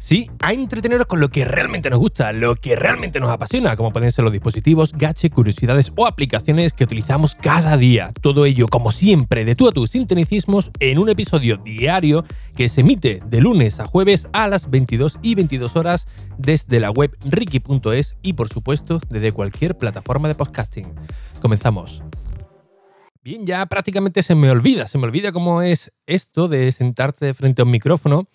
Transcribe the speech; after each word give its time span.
Sí, 0.00 0.30
a 0.40 0.52
entreteneros 0.52 1.08
con 1.08 1.18
lo 1.18 1.28
que 1.28 1.44
realmente 1.44 1.90
nos 1.90 1.98
gusta, 1.98 2.32
lo 2.32 2.54
que 2.54 2.76
realmente 2.76 3.18
nos 3.18 3.30
apasiona, 3.30 3.76
como 3.76 3.92
pueden 3.92 4.12
ser 4.12 4.22
los 4.22 4.32
dispositivos, 4.32 4.92
gache, 4.92 5.28
curiosidades 5.28 5.92
o 5.96 6.06
aplicaciones 6.06 6.72
que 6.72 6.84
utilizamos 6.84 7.34
cada 7.34 7.76
día. 7.76 8.12
Todo 8.20 8.46
ello, 8.46 8.68
como 8.68 8.92
siempre, 8.92 9.44
de 9.44 9.56
tú 9.56 9.68
a 9.68 9.72
tus 9.72 9.90
sintonicismos 9.90 10.70
en 10.78 11.00
un 11.00 11.08
episodio 11.08 11.56
diario 11.56 12.24
que 12.56 12.68
se 12.68 12.82
emite 12.82 13.20
de 13.26 13.40
lunes 13.40 13.80
a 13.80 13.86
jueves 13.86 14.28
a 14.32 14.46
las 14.46 14.70
22 14.70 15.18
y 15.20 15.34
22 15.34 15.74
horas 15.74 16.06
desde 16.38 16.78
la 16.78 16.90
web 16.90 17.16
ricky.es 17.24 18.14
y, 18.22 18.34
por 18.34 18.48
supuesto, 18.48 19.00
desde 19.10 19.32
cualquier 19.32 19.76
plataforma 19.76 20.28
de 20.28 20.36
podcasting. 20.36 20.94
Comenzamos. 21.42 22.02
Bien, 23.24 23.44
ya 23.44 23.66
prácticamente 23.66 24.22
se 24.22 24.36
me 24.36 24.48
olvida, 24.48 24.86
se 24.86 24.96
me 24.96 25.04
olvida 25.04 25.32
cómo 25.32 25.60
es 25.60 25.92
esto 26.06 26.46
de 26.46 26.70
sentarte 26.70 27.34
frente 27.34 27.62
a 27.62 27.64
un 27.64 27.72
micrófono 27.72 28.28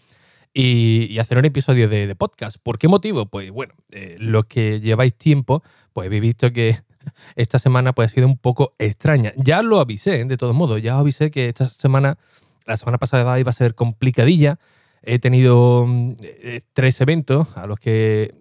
y, 0.53 1.17
hacer 1.19 1.37
un 1.37 1.45
episodio 1.45 1.89
de, 1.89 2.13
podcast. 2.15 2.57
¿Por 2.61 2.77
qué 2.77 2.87
motivo? 2.87 3.25
Pues 3.25 3.51
bueno, 3.51 3.73
eh, 3.91 4.17
los 4.19 4.45
que 4.45 4.79
lleváis 4.79 5.13
tiempo, 5.15 5.63
pues 5.93 6.07
habéis 6.07 6.21
visto 6.21 6.51
que 6.51 6.77
esta 7.35 7.59
semana 7.59 7.93
pues, 7.93 8.11
ha 8.11 8.13
sido 8.13 8.27
un 8.27 8.37
poco 8.37 8.75
extraña. 8.77 9.33
Ya 9.35 9.61
lo 9.63 9.79
avisé, 9.79 10.23
de 10.25 10.37
todos 10.37 10.55
modos, 10.55 10.81
ya 10.81 10.95
os 10.95 11.01
avisé 11.01 11.31
que 11.31 11.49
esta 11.49 11.69
semana, 11.69 12.17
la 12.65 12.77
semana 12.77 12.97
pasada 12.97 13.39
iba 13.39 13.49
a 13.49 13.53
ser 13.53 13.75
complicadilla. 13.75 14.59
He 15.01 15.19
tenido 15.19 15.85
mm, 15.87 16.15
eh, 16.21 16.61
tres 16.73 17.01
eventos 17.01 17.57
a 17.57 17.67
los 17.67 17.79
que 17.79 18.35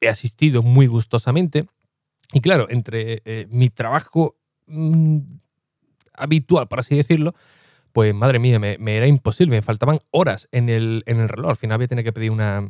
he 0.00 0.08
asistido 0.08 0.62
muy 0.62 0.86
gustosamente. 0.86 1.66
Y 2.32 2.40
claro, 2.40 2.68
entre 2.70 3.22
eh, 3.24 3.46
mi 3.50 3.70
trabajo 3.70 4.36
mm, 4.66 5.18
habitual, 6.14 6.68
por 6.68 6.80
así 6.80 6.96
decirlo, 6.96 7.34
pues 7.92 8.14
madre 8.14 8.38
mía, 8.38 8.58
me, 8.58 8.76
era 8.96 9.06
imposible, 9.06 9.56
me 9.56 9.62
faltaban 9.62 9.98
horas 10.10 10.48
en 10.52 10.68
el, 10.68 11.02
en 11.06 11.20
el 11.20 11.28
reloj. 11.28 11.50
Al 11.50 11.56
final 11.56 11.78
voy 11.78 11.84
a 11.84 11.88
tener 11.88 12.04
que 12.04 12.12
pedir 12.12 12.30
una, 12.30 12.68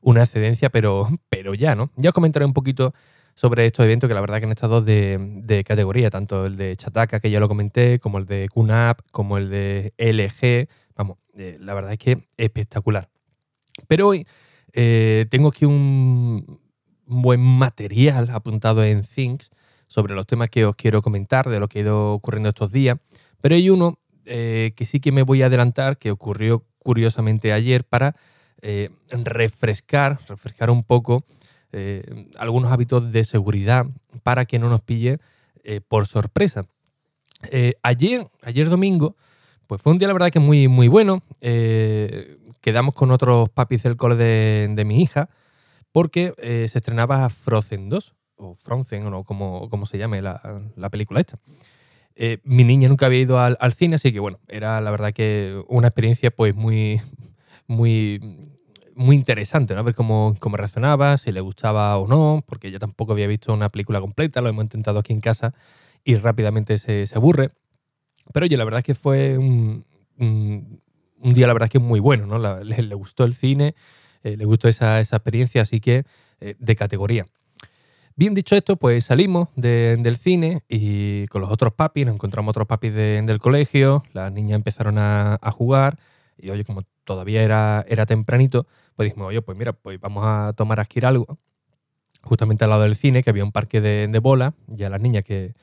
una 0.00 0.22
excedencia, 0.22 0.70
pero, 0.70 1.08
pero 1.28 1.54
ya, 1.54 1.74
¿no? 1.74 1.90
Ya 1.96 2.10
os 2.10 2.14
comentaré 2.14 2.44
un 2.44 2.52
poquito 2.52 2.94
sobre 3.34 3.66
estos 3.66 3.84
eventos 3.84 4.08
que 4.08 4.14
la 4.14 4.20
verdad 4.20 4.38
que 4.38 4.46
han 4.46 4.52
estado 4.52 4.82
de, 4.82 5.18
de 5.18 5.64
categoría, 5.64 6.10
tanto 6.10 6.46
el 6.46 6.56
de 6.56 6.76
Chataka, 6.76 7.20
que 7.20 7.30
ya 7.30 7.40
lo 7.40 7.48
comenté, 7.48 7.98
como 7.98 8.18
el 8.18 8.26
de 8.26 8.48
QNAP, 8.52 9.00
como 9.10 9.38
el 9.38 9.48
de 9.50 9.94
LG. 9.96 10.68
Vamos, 10.96 11.18
eh, 11.34 11.56
la 11.60 11.74
verdad 11.74 11.92
es 11.92 11.98
que 11.98 12.26
espectacular. 12.36 13.08
Pero 13.88 14.08
hoy 14.08 14.26
eh, 14.72 15.26
tengo 15.30 15.48
aquí 15.48 15.64
un 15.64 16.60
buen 17.06 17.40
material 17.40 18.30
apuntado 18.30 18.84
en 18.84 19.02
Things 19.02 19.50
sobre 19.86 20.14
los 20.14 20.26
temas 20.26 20.48
que 20.50 20.64
os 20.64 20.76
quiero 20.76 21.02
comentar, 21.02 21.48
de 21.48 21.60
lo 21.60 21.68
que 21.68 21.78
ha 21.78 21.82
ido 21.82 22.12
ocurriendo 22.12 22.48
estos 22.48 22.72
días. 22.72 22.98
Pero 23.40 23.54
hay 23.54 23.70
uno 23.70 23.98
eh, 24.26 24.72
que 24.76 24.84
sí 24.84 25.00
que 25.00 25.12
me 25.12 25.22
voy 25.22 25.42
a 25.42 25.46
adelantar, 25.46 25.98
que 25.98 26.10
ocurrió 26.10 26.64
curiosamente 26.78 27.52
ayer, 27.52 27.84
para 27.84 28.14
eh, 28.60 28.90
refrescar, 29.10 30.18
refrescar 30.28 30.70
un 30.70 30.84
poco 30.84 31.24
eh, 31.72 32.28
algunos 32.38 32.70
hábitos 32.70 33.10
de 33.12 33.24
seguridad 33.24 33.86
para 34.22 34.44
que 34.44 34.58
no 34.58 34.68
nos 34.68 34.82
pille 34.82 35.18
por 35.88 36.08
sorpresa. 36.08 36.66
ayer, 37.84 38.26
ayer 38.42 38.68
domingo, 38.68 39.16
pues 39.68 39.80
fue 39.80 39.92
un 39.92 39.98
día 39.98 40.08
la 40.08 40.14
verdad 40.14 40.30
que 40.30 40.40
muy, 40.40 40.66
muy 40.66 40.88
bueno. 40.88 41.22
quedamos 42.60 42.94
con 42.94 43.12
otros 43.12 43.48
papis 43.48 43.84
del 43.84 43.96
cole 43.96 44.16
de, 44.16 44.84
mi 44.84 45.00
hija 45.00 45.28
porque 45.92 46.34
se 46.68 46.78
estrenaba 46.78 47.30
Frozen 47.30 47.90
2, 47.90 48.14
o 48.36 48.54
Frozen, 48.56 49.06
o 49.06 49.22
como, 49.22 49.70
como 49.70 49.86
se 49.86 49.98
llame 49.98 50.20
la, 50.20 50.62
la 50.74 50.90
película 50.90 51.20
esta. 51.20 51.38
Eh, 52.14 52.38
mi 52.44 52.64
niña 52.64 52.88
nunca 52.88 53.06
había 53.06 53.20
ido 53.20 53.40
al, 53.40 53.72
cine, 53.72 53.96
así 53.96 54.12
que 54.12 54.20
bueno, 54.20 54.38
era 54.48 54.80
la 54.80 54.90
verdad 54.90 55.12
que 55.12 55.62
una 55.68 55.88
experiencia 55.88 56.30
pues 56.30 56.54
muy, 56.54 57.00
muy, 57.66 58.20
muy 58.94 59.16
interesante, 59.16 59.74
¿no? 59.74 59.82
Ver 59.84 59.94
cómo, 59.94 60.34
cómo 60.38 60.56
reaccionaba, 60.56 61.16
si 61.18 61.32
le 61.32 61.40
gustaba 61.40 61.96
o 61.98 62.06
no, 62.06 62.44
porque 62.46 62.68
ella 62.68 62.78
tampoco 62.78 63.12
había 63.12 63.26
visto 63.26 63.52
una 63.52 63.68
película 63.68 64.00
completa, 64.00 64.40
lo 64.40 64.48
hemos 64.48 64.64
intentado 64.64 64.98
aquí 64.98 65.12
en 65.12 65.20
casa 65.20 65.54
y 66.04 66.16
rápidamente 66.16 66.78
se, 66.78 67.08
aburre. 67.14 67.50
Pero 68.32 68.44
oye, 68.44 68.56
la 68.56 68.64
verdad 68.64 68.78
es 68.78 68.84
que 68.84 68.94
fue 68.94 69.38
un, 69.38 69.84
día, 71.18 71.46
la 71.46 71.52
verdad 71.52 71.68
que 71.68 71.78
muy 71.78 72.00
bueno, 72.00 72.26
¿no? 72.26 72.38
le, 72.62 72.94
gustó 72.94 73.24
el 73.24 73.34
cine, 73.34 73.74
eh, 74.22 74.36
le 74.36 74.44
gustó 74.44 74.68
esa, 74.68 75.00
esa, 75.00 75.16
experiencia, 75.16 75.62
así 75.62 75.80
que 75.80 76.04
eh, 76.40 76.56
de 76.58 76.76
categoría. 76.76 77.26
Bien 78.14 78.34
dicho 78.34 78.54
esto, 78.54 78.76
pues 78.76 79.04
salimos 79.04 79.48
del 79.56 80.16
cine 80.16 80.62
y 80.68 81.26
con 81.28 81.40
los 81.40 81.50
otros 81.50 81.72
papis, 81.72 82.04
nos 82.06 82.14
encontramos 82.14 82.50
otros 82.50 82.66
papis 82.66 82.94
del 82.94 83.38
colegio, 83.38 84.02
las 84.12 84.30
niñas 84.32 84.56
empezaron 84.56 84.98
a, 84.98 85.38
jugar 85.52 85.98
y 86.38 86.50
oye, 86.50 86.64
como 86.64 86.82
todavía 87.04 87.42
era, 87.42 87.84
era 87.88 88.04
tempranito, 88.04 88.66
pues 88.96 89.08
dijimos, 89.08 89.28
oye, 89.28 89.40
pues 89.40 89.56
mira, 89.56 89.72
pues 89.72 89.98
vamos 89.98 90.24
a 90.26 90.52
tomar 90.54 90.78
aquí 90.80 91.00
algo, 91.02 91.38
justamente 92.22 92.64
al 92.64 92.70
lado 92.70 92.82
del 92.82 92.96
cine, 92.96 93.22
que 93.22 93.30
había 93.30 93.44
un 93.44 93.52
parque 93.52 93.80
de, 93.80 94.08
de 94.08 94.18
bola, 94.18 94.54
ya 94.66 94.90
las 94.90 95.00
niñas 95.00 95.24
que 95.24 95.54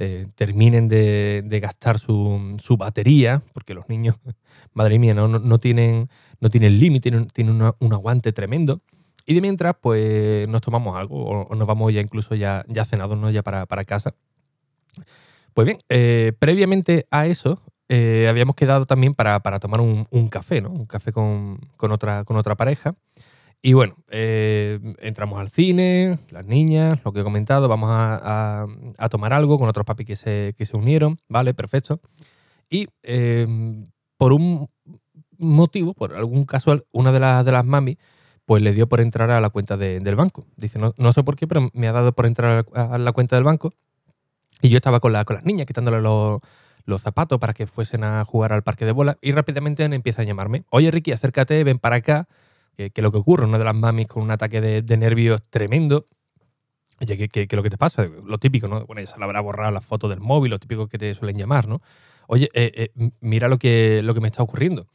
eh, 0.00 0.28
terminen 0.36 0.86
de, 0.86 1.58
gastar 1.60 1.98
su, 1.98 2.76
batería, 2.78 3.42
porque 3.52 3.74
los 3.74 3.88
niños, 3.88 4.16
madre 4.72 4.96
mía, 5.00 5.12
no, 5.12 5.26
no, 5.26 5.58
tienen, 5.58 6.08
no 6.40 6.50
tienen 6.50 6.78
límite, 6.78 7.10
tienen, 7.32 7.62
un 7.80 7.92
aguante 7.92 8.32
tremendo. 8.32 8.80
Y 9.28 9.34
de 9.34 9.42
mientras, 9.42 9.76
pues 9.78 10.48
nos 10.48 10.62
tomamos 10.62 10.96
algo 10.96 11.22
o, 11.22 11.54
nos 11.54 11.68
vamos 11.68 11.92
ya 11.92 12.00
incluso 12.00 12.34
ya, 12.34 12.64
ya 12.66 12.86
cenados, 12.86 13.18
¿no? 13.18 13.30
Ya 13.30 13.42
para, 13.42 13.66
casa. 13.84 14.14
Pues 15.52 15.66
bien, 15.66 15.78
eh, 15.90 16.32
previamente 16.38 17.06
a 17.10 17.26
eso, 17.26 17.60
eh, 17.90 18.26
habíamos 18.30 18.56
quedado 18.56 18.86
también 18.86 19.12
para, 19.12 19.38
tomar 19.60 19.82
un, 19.82 20.28
café, 20.28 20.62
¿no? 20.62 20.70
Un 20.70 20.86
café 20.86 21.12
con, 21.12 21.60
otra, 21.78 22.24
con 22.24 22.38
otra 22.38 22.54
pareja. 22.54 22.94
Y 23.60 23.74
bueno, 23.74 23.96
eh, 24.08 24.80
entramos 25.00 25.38
al 25.38 25.50
cine, 25.50 26.20
las 26.30 26.46
niñas, 26.46 26.98
lo 27.04 27.12
que 27.12 27.20
he 27.20 27.24
comentado, 27.24 27.68
vamos 27.68 27.90
a, 27.92 28.66
tomar 29.10 29.34
algo 29.34 29.58
con 29.58 29.68
otros 29.68 29.84
papis 29.84 30.06
que 30.06 30.16
se, 30.16 30.54
que 30.56 30.64
se 30.64 30.74
unieron, 30.74 31.18
¿vale? 31.28 31.52
Perfecto. 31.52 32.00
Y 32.70 32.86
por 34.16 34.32
un 34.32 34.70
motivo, 35.36 35.92
por 35.92 36.14
algún 36.14 36.46
casual, 36.46 36.86
una 36.92 37.12
de, 37.12 37.20
las 37.20 37.44
de 37.44 37.52
las 37.52 37.66
mami 37.66 37.98
pues 38.48 38.62
le 38.62 38.72
dio 38.72 38.88
por 38.88 39.02
entrar 39.02 39.30
a 39.30 39.42
la 39.42 39.50
cuenta 39.50 39.76
del 39.76 40.16
banco. 40.16 40.46
Dice, 40.56 40.78
no, 40.78 41.12
sé 41.12 41.22
por 41.22 41.36
qué, 41.36 41.46
pero 41.46 41.68
me 41.74 41.86
ha 41.86 41.92
dado 41.92 42.12
por 42.12 42.24
entrar 42.24 42.64
a 42.74 42.96
la 42.96 43.12
cuenta 43.12 43.36
del 43.36 43.44
banco. 43.44 43.74
Y 44.62 44.70
yo 44.70 44.78
estaba 44.78 45.00
con, 45.00 45.12
la, 45.12 45.26
con 45.26 45.36
las 45.36 45.44
niñas 45.44 45.66
quitándole 45.66 46.00
los, 46.00 46.40
zapatos 47.02 47.38
para 47.38 47.52
que 47.52 47.66
fuesen 47.66 48.04
a 48.04 48.24
jugar 48.24 48.54
al 48.54 48.62
parque 48.62 48.86
de 48.86 48.92
bola 48.92 49.18
y 49.20 49.32
rápidamente 49.32 49.84
empieza 49.84 50.22
a 50.22 50.24
llamarme. 50.24 50.64
Oye, 50.70 50.90
Ricky, 50.90 51.12
acércate, 51.12 51.62
ven 51.62 51.78
para 51.78 51.96
acá, 51.96 52.26
que, 52.74 53.02
lo 53.02 53.12
que 53.12 53.18
ocurre, 53.18 53.44
una 53.44 53.58
de 53.58 53.64
las 53.66 53.74
mamis 53.74 54.06
con 54.06 54.22
un 54.22 54.30
ataque 54.30 54.62
de, 54.62 54.96
nervios 54.96 55.42
tremendo. 55.50 56.06
Oye, 57.02 57.28
¿qué, 57.28 57.46
qué, 57.46 57.54
lo 57.54 57.62
que 57.62 57.68
te 57.68 57.76
pasa? 57.76 58.06
Lo 58.06 58.38
típico, 58.38 58.66
¿no? 58.66 58.86
Bueno, 58.86 59.02
ya 59.02 59.12
se 59.12 59.18
le 59.18 59.24
habrá 59.26 59.42
borrado 59.42 59.72
la 59.72 59.82
foto 59.82 60.08
del 60.08 60.20
móvil, 60.20 60.52
lo 60.52 60.58
típico 60.58 60.88
que 60.88 60.96
te 60.96 61.12
suelen 61.12 61.36
llamar, 61.36 61.68
¿no? 61.68 61.82
Oye, 62.28 62.48
eh, 62.54 62.90
eh, 62.96 63.10
mira 63.20 63.46
lo 63.48 63.58
que, 63.58 64.00
lo 64.02 64.14
que 64.14 64.22
me 64.22 64.28
está 64.28 64.42
ocurriendo. 64.42 64.86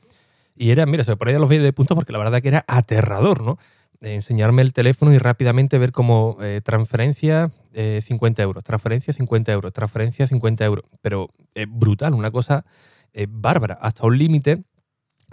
Y 0.56 0.72
era, 0.72 0.86
mira, 0.86 1.04
se 1.04 1.12
me 1.12 1.18
ponían 1.18 1.42
los 1.42 1.50
vídeos 1.50 1.66
de 1.66 1.74
punto 1.74 1.96
porque 1.96 2.14
la 2.14 2.20
verdad 2.20 2.42
que 2.42 2.50
era 2.50 2.64
aterrador, 2.68 3.42
¿no? 3.42 3.58
enseñarme 4.02 4.62
el 4.62 4.74
teléfono 4.74 5.14
y 5.14 5.18
rápidamente 5.18 5.78
ver 5.78 5.94
como 5.94 6.38
eh, 6.42 6.60
transferencia 6.62 7.52
50 7.74 8.42
eh, 8.42 8.44
euros, 8.44 8.62
transferencia 8.66 9.14
50 9.14 9.54
euros, 9.54 9.72
transferencia 9.72 10.28
50 10.28 10.66
euros. 10.66 10.86
Pero 11.02 11.30
es 11.54 11.68
brutal, 11.70 12.14
una 12.14 12.32
cosa 12.32 12.66
bárbara, 13.30 13.78
hasta 13.80 14.08
un 14.08 14.18
límite 14.18 14.64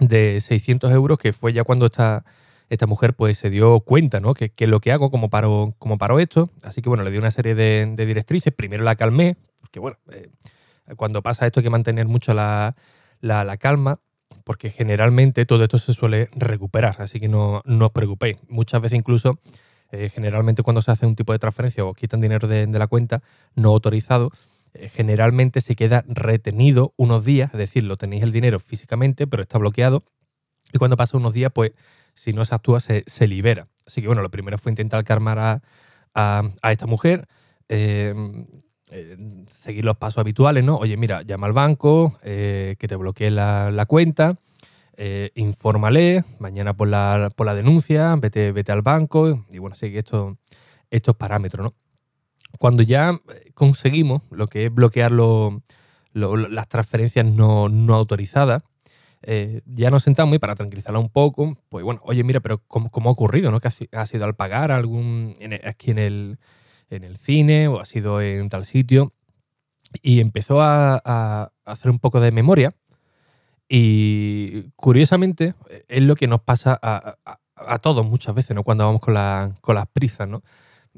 de 0.01 0.39
600 0.41 0.91
euros 0.91 1.17
que 1.17 1.33
fue 1.33 1.53
ya 1.53 1.63
cuando 1.63 1.85
esta, 1.85 2.23
esta 2.69 2.87
mujer 2.87 3.13
pues 3.13 3.37
se 3.37 3.49
dio 3.49 3.81
cuenta, 3.81 4.19
¿no? 4.19 4.33
Que, 4.33 4.49
que 4.49 4.65
lo 4.65 4.79
que 4.79 4.91
hago 4.91 5.11
como 5.11 5.29
paro, 5.29 5.75
como 5.77 5.97
paro 5.97 6.19
esto. 6.19 6.49
Así 6.63 6.81
que 6.81 6.89
bueno, 6.89 7.03
le 7.03 7.11
di 7.11 7.17
una 7.17 7.31
serie 7.31 7.53
de, 7.53 7.93
directrices. 7.97 8.53
Primero 8.53 8.83
la 8.83 8.95
calmé, 8.95 9.35
porque 9.59 9.79
bueno, 9.79 9.97
eh, 10.11 10.29
cuando 10.95 11.21
pasa 11.21 11.45
esto 11.45 11.59
hay 11.59 11.65
que 11.65 11.69
mantener 11.69 12.07
mucho 12.07 12.33
la, 12.33 12.75
la 13.19 13.57
calma 13.57 13.99
porque 14.43 14.69
generalmente 14.69 15.45
todo 15.45 15.63
esto 15.63 15.77
se 15.77 15.93
suele 15.93 16.29
recuperar, 16.33 16.95
así 16.99 17.19
que 17.19 17.27
no, 17.27 17.61
os 17.65 17.91
preocupéis. 17.91 18.37
Muchas 18.47 18.81
veces 18.81 18.97
incluso, 18.97 19.39
eh, 19.91 20.09
generalmente 20.09 20.63
cuando 20.63 20.81
se 20.81 20.91
hace 20.91 21.05
un 21.05 21.15
tipo 21.15 21.33
de 21.33 21.39
transferencia 21.39 21.85
o 21.85 21.93
quitan 21.93 22.21
dinero 22.21 22.47
de, 22.47 22.67
la 22.67 22.87
cuenta 22.87 23.21
no 23.55 23.69
autorizado, 23.69 24.31
eh, 24.73 24.89
generalmente 24.89 25.61
se 25.61 25.75
queda 25.75 26.03
retenido 26.07 26.93
unos 26.97 27.25
días, 27.25 27.51
es 27.53 27.57
decir, 27.57 27.83
lo 27.83 27.97
tenéis 27.97 28.23
el 28.23 28.31
dinero 28.31 28.59
físicamente, 28.59 29.27
pero 29.27 29.43
está 29.43 29.57
bloqueado, 29.57 30.03
y 30.73 30.77
cuando 30.77 30.97
pasa 30.97 31.17
unos 31.17 31.33
días, 31.33 31.51
pues 31.53 31.73
si 32.13 32.33
no 32.33 32.45
se 32.45 32.55
actúa, 32.55 32.79
se, 32.79 33.27
libera. 33.27 33.67
Así 33.85 34.01
que 34.01 34.07
bueno, 34.07 34.21
lo 34.21 34.29
primero 34.29 34.57
fue 34.57 34.71
intentar 34.71 35.03
calmar 35.03 35.39
a, 35.39 35.61
a, 36.13 36.71
esta 36.71 36.85
mujer. 36.85 37.27
Eh, 37.67 38.13
eh, 38.93 39.17
seguir 39.47 39.85
los 39.85 39.95
pasos 39.95 40.17
habituales, 40.17 40.65
¿no? 40.65 40.75
Oye, 40.75 40.97
mira, 40.97 41.21
llama 41.21 41.47
al 41.47 41.53
banco, 41.53 42.19
eh, 42.23 42.75
que 42.77 42.89
te 42.89 42.97
bloquee 42.97 43.31
la, 43.31 43.85
cuenta, 43.87 44.35
eh, 44.97 45.31
infórmale, 45.35 46.25
mañana 46.39 46.73
por 46.73 46.89
la, 46.89 47.31
por 47.33 47.45
la 47.45 47.55
denuncia, 47.55 48.13
vete, 48.17 48.51
vete 48.51 48.73
al 48.73 48.81
banco 48.81 49.45
y 49.49 49.59
bueno, 49.59 49.77
sigue 49.77 49.99
estos, 49.99 50.35
estos 50.89 51.15
parámetros, 51.15 51.63
¿no? 51.63 51.73
Cuando 52.59 52.83
ya 52.83 53.17
conseguimos 53.53 54.23
lo 54.29 54.47
que 54.47 54.65
es 54.65 54.73
bloquear 54.73 55.13
las 55.13 56.67
transferencias 56.67 57.25
no, 57.25 57.69
autorizadas, 57.95 58.63
eh, 59.21 59.61
ya 59.65 59.89
nos 59.89 60.03
sentamos 60.03 60.35
y 60.35 60.39
para 60.39 60.55
tranquilizarla 60.55 60.99
un 60.99 61.09
poco, 61.09 61.57
pues 61.69 61.85
bueno, 61.85 62.01
oye, 62.03 62.25
mira, 62.25 62.41
pero 62.41 62.61
¿cómo, 62.67 62.89
ha 63.09 63.11
ocurrido? 63.13 63.51
¿no? 63.51 63.61
¿Que 63.61 63.69
ha, 63.93 64.05
sido 64.05 64.25
al 64.25 64.35
pagar 64.35 64.71
algún 64.71 65.37
aquí 65.63 65.91
en 65.91 65.99
el, 65.99 66.39
en 66.91 67.03
el 67.03 67.17
cine 67.17 67.67
o 67.67 67.79
ha 67.79 67.85
sido 67.85 68.21
en 68.21 68.49
tal 68.49 68.65
sitio? 68.65 69.13
Y 70.01 70.19
empezó 70.19 70.61
a, 70.61 71.51
hacer 71.65 71.91
un 71.91 71.99
poco 71.99 72.19
de 72.19 72.31
memoria 72.31 72.75
y 73.67 74.63
curiosamente 74.75 75.53
es 75.87 76.03
lo 76.03 76.15
que 76.15 76.27
nos 76.27 76.41
pasa 76.41 76.77
a, 76.81 77.79
todos 77.79 78.05
muchas 78.05 78.35
veces, 78.35 78.55
¿no? 78.55 78.63
Cuando 78.63 78.85
vamos 78.85 79.01
con, 79.01 79.15
con 79.61 79.75
las 79.75 79.87
prisas, 79.87 80.27
¿no? 80.27 80.43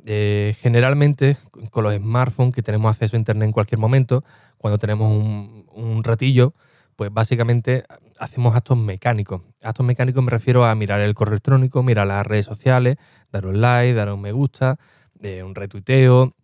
Eh, 0.05 0.55
generalmente 0.59 1.37
con 1.69 1.83
los 1.83 1.95
smartphones 1.95 2.55
que 2.55 2.63
tenemos 2.63 2.89
acceso 2.89 3.15
a 3.15 3.19
internet 3.19 3.45
en 3.45 3.51
cualquier 3.51 3.79
momento, 3.79 4.23
cuando 4.57 4.79
tenemos 4.79 5.11
un, 5.11 6.03
ratillo, 6.03 6.53
pues 6.95 7.13
básicamente 7.13 7.83
hacemos 8.19 8.55
actos 8.55 8.77
mecánicos. 8.77 9.41
Actos 9.61 9.85
mecánicos 9.85 10.23
me 10.23 10.31
refiero 10.31 10.65
a 10.65 10.73
mirar 10.75 10.99
el 11.01 11.13
correo 11.13 11.33
electrónico, 11.33 11.83
mirar 11.83 12.07
las 12.07 12.25
redes 12.25 12.45
sociales, 12.45 12.97
dar 13.31 13.45
un 13.45 13.61
like, 13.61 13.93
dar 13.93 14.11
un 14.11 14.21
me 14.21 14.31
gusta, 14.31 14.79
eh, 15.23 15.43
un 15.43 15.55
retuiteo, 15.55 16.35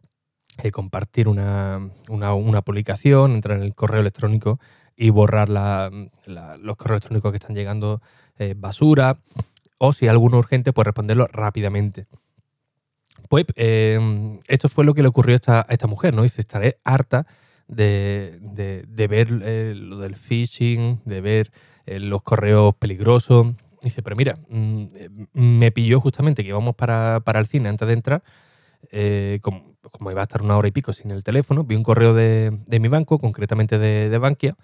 eh, 0.64 0.72
compartir 0.72 1.28
una, 1.28 1.92
publicación, 2.66 3.34
entrar 3.34 3.58
en 3.58 3.64
el 3.64 3.76
correo 3.76 4.02
electrónico 4.02 4.60
y 4.96 5.12
borrar 5.12 5.50
los 5.50 6.78
correos 6.78 7.02
electrónicos 7.02 7.32
que 7.32 7.38
están 7.38 7.56
llegando 7.56 8.02
basura, 8.58 9.18
o 9.78 9.94
si 9.94 10.06
hay 10.06 10.10
alguno 10.10 10.38
urgente, 10.38 10.74
pues 10.74 10.86
responderlo 10.86 11.28
rápidamente. 11.28 12.08
Pues 13.30 13.46
em, 13.56 14.40
esto 14.48 14.70
fue 14.70 14.84
lo 14.86 14.94
que 14.94 15.04
le 15.04 15.08
ocurrió 15.08 15.38
a 15.48 15.66
esta, 15.70 15.88
mujer, 15.88 16.16
¿no? 16.16 16.24
Dice, 16.24 16.42
estaré 16.42 16.78
harta 16.84 17.28
de, 17.68 18.40
ver 19.10 19.28
eh, 19.44 19.76
lo 19.76 20.00
del 20.00 20.16
phishing, 20.16 21.02
de 21.06 21.22
ver 21.22 21.52
eh, 21.86 22.00
los 22.00 22.24
correos 22.24 22.74
peligrosos. 22.76 23.54
Dice, 23.84 24.02
pero 24.02 24.16
mira, 24.16 24.40
mm, 24.50 24.88
me 25.34 25.72
pilló 25.72 26.02
justamente 26.02 26.44
que 26.44 26.50
íbamos 26.50 26.76
para, 26.76 27.22
el 27.26 27.46
cine 27.46 27.70
antes 27.70 27.88
de 27.88 27.94
entrar, 27.94 28.24
eh, 28.92 29.40
como, 29.42 30.12
iba 30.12 30.22
a 30.22 30.24
estar 30.24 30.42
una 30.42 30.58
hora 30.58 30.68
y 30.68 30.72
pico 30.72 30.94
sin 30.94 31.12
el 31.12 31.24
teléfono, 31.24 31.64
vi 31.64 31.76
un 31.76 31.84
correo 31.84 32.14
de, 32.14 32.52
mi 32.68 32.88
banco, 32.88 33.20
concretamente 33.20 33.78
de, 33.78 34.18
Bankia, 34.18 34.56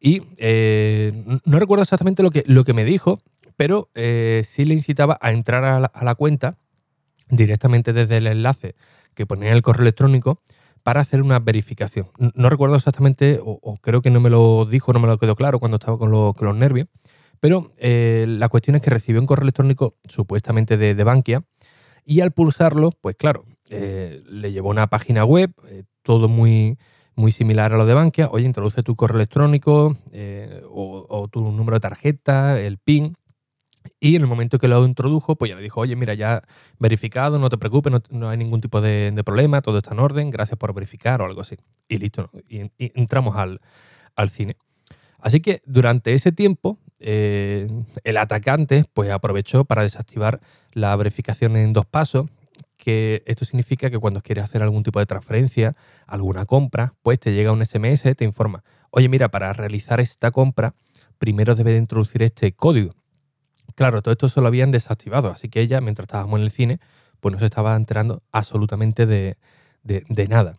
y 0.00 0.20
no 1.44 1.58
recuerdo 1.58 1.82
exactamente 1.82 2.22
lo 2.22 2.64
que, 2.64 2.74
me 2.74 2.84
dijo, 2.84 3.20
pero 3.56 3.88
sí 3.94 4.64
le 4.64 4.74
incitaba 4.74 5.18
a 5.20 5.32
entrar 5.32 5.64
a 5.64 6.04
la 6.04 6.14
cuenta 6.14 6.56
directamente 7.30 7.92
desde 7.92 8.18
el 8.18 8.26
enlace 8.26 8.74
que 9.14 9.26
ponía 9.26 9.50
en 9.50 9.56
el 9.56 9.62
correo 9.62 9.82
electrónico 9.82 10.40
para 10.82 11.00
hacer 11.00 11.22
una 11.22 11.38
verificación. 11.38 12.08
No 12.34 12.48
recuerdo 12.48 12.76
exactamente, 12.76 13.40
o, 13.42 13.76
creo 13.82 14.00
que 14.00 14.10
no 14.10 14.20
me 14.20 14.30
lo 14.30 14.64
dijo, 14.64 14.92
no 14.92 15.00
me 15.00 15.08
lo 15.08 15.18
quedó 15.18 15.36
claro 15.36 15.58
cuando 15.58 15.76
estaba 15.76 15.98
con, 15.98 16.10
los 16.10 16.56
nervios, 16.56 16.88
pero 17.40 17.72
eh, 17.76 18.26
la 18.26 18.48
cuestión 18.48 18.76
es 18.76 18.82
que 18.82 18.90
recibió 18.90 19.20
un 19.20 19.26
correo 19.26 19.42
electrónico 19.42 19.96
supuestamente 20.08 20.76
de, 20.76 21.04
Bankia 21.04 21.44
y 22.04 22.20
al 22.20 22.32
pulsarlo, 22.32 22.92
pues 23.00 23.16
claro, 23.16 23.44
eh, 23.70 24.22
le 24.26 24.52
llevó 24.52 24.70
una 24.70 24.88
página 24.88 25.24
web, 25.24 25.52
eh, 25.68 25.84
todo 26.02 26.28
muy, 26.28 26.78
muy 27.14 27.32
similar 27.32 27.72
a 27.72 27.76
lo 27.76 27.86
de 27.86 27.94
Bankia. 27.94 28.28
Oye, 28.30 28.46
introduce 28.46 28.82
tu 28.82 28.96
correo 28.96 29.16
electrónico 29.16 29.96
o, 30.70 31.06
o, 31.08 31.28
tu 31.28 31.40
número 31.40 31.76
de 31.76 31.80
tarjeta, 31.80 32.60
el 32.60 32.78
PIN, 32.78 33.14
y 34.00 34.16
en 34.16 34.22
el 34.22 34.28
momento 34.28 34.58
que 34.58 34.68
lo 34.68 34.84
introdujo, 34.84 35.36
pues 35.36 35.50
ya 35.50 35.56
le 35.56 35.62
dijo, 35.62 35.80
oye, 35.80 35.96
mira, 35.96 36.14
ya 36.14 36.42
verificado, 36.78 37.38
no 37.38 37.48
te 37.48 37.58
preocupes, 37.58 37.92
no, 38.10 38.28
hay 38.28 38.36
ningún 38.36 38.60
tipo 38.60 38.80
de, 38.80 39.12
problema, 39.24 39.60
todo 39.60 39.78
está 39.78 39.92
en 39.92 40.00
orden, 40.00 40.30
gracias 40.30 40.58
por 40.58 40.72
verificar 40.72 41.20
o 41.20 41.24
algo 41.24 41.40
así. 41.40 41.56
Y 41.88 41.98
listo, 41.98 42.30
entramos 42.78 43.36
al, 43.36 43.60
cine. 44.30 44.56
Así 45.18 45.40
que 45.40 45.62
durante 45.66 46.14
ese 46.14 46.30
tiempo, 46.32 46.78
eh, 47.00 47.68
el 48.04 48.16
atacante 48.16 48.84
pues 48.92 49.10
aprovechó 49.10 49.64
para 49.64 49.82
desactivar 49.82 50.40
la 50.72 50.94
verificación 50.96 51.56
en 51.56 51.72
dos 51.72 51.86
pasos, 51.86 52.26
esto 53.26 53.44
significa 53.44 53.90
que 53.90 53.98
cuando 53.98 54.20
quieres 54.20 54.44
hacer 54.44 54.62
algún 54.62 54.82
tipo 54.82 54.98
de 54.98 55.06
transferencia, 55.06 55.76
alguna 56.06 56.46
compra, 56.46 56.94
pues 57.02 57.18
te 57.20 57.32
llega 57.32 57.52
un 57.52 57.64
SMS, 57.64 58.02
te 58.16 58.24
informa, 58.24 58.64
oye, 58.90 59.08
mira, 59.08 59.30
para 59.30 59.52
realizar 59.52 60.00
esta 60.00 60.30
compra, 60.30 60.74
primero 61.18 61.54
debes 61.54 61.74
de 61.74 61.78
introducir 61.78 62.22
este 62.22 62.52
código. 62.52 62.94
Claro, 63.74 64.02
todo 64.02 64.12
esto 64.12 64.28
se 64.28 64.40
lo 64.40 64.46
habían 64.46 64.70
desactivado, 64.70 65.28
así 65.28 65.48
que 65.48 65.60
ella, 65.60 65.80
mientras 65.80 66.04
estábamos 66.04 66.38
en 66.38 66.44
el 66.44 66.50
cine, 66.50 66.80
pues 67.20 67.32
no 67.32 67.38
se 67.38 67.46
estaba 67.46 67.76
enterando 67.76 68.22
absolutamente 68.32 69.06
de, 69.06 69.36
nada. 70.28 70.58